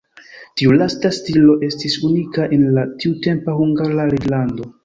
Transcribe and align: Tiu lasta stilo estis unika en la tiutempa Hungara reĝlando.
Tiu 0.61 0.71
lasta 0.77 1.11
stilo 1.17 1.57
estis 1.69 1.99
unika 2.09 2.49
en 2.57 2.67
la 2.79 2.89
tiutempa 3.05 3.59
Hungara 3.63 4.09
reĝlando. 4.17 4.69